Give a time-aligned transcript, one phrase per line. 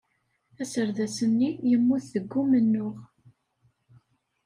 [0.61, 2.95] Aserdas-nni yemmut deg umennuɣ.